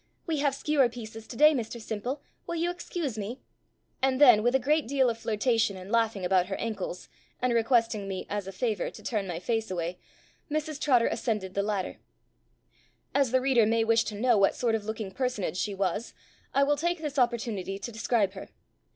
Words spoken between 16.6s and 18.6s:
will take this opportunity to describe her.